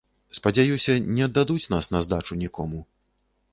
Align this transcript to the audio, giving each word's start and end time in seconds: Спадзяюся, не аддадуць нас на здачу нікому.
Спадзяюся, 0.37 0.95
не 1.17 1.25
аддадуць 1.27 1.71
нас 1.75 1.91
на 1.93 2.03
здачу 2.09 2.41
нікому. 2.43 2.83